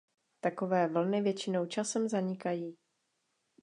Takové 0.41 0.87
vlny 0.87 1.21
většinou 1.21 1.65
časem 1.65 2.07
zanikají. 2.09 2.77